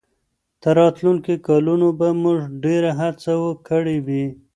تر 0.61 0.73
راتلونکو 0.81 1.33
کلونو 1.47 1.87
به 1.99 2.07
موږ 2.21 2.39
ډېره 2.63 2.91
هڅه 2.99 3.33
کړې 3.67 3.97
وي. 4.07 4.25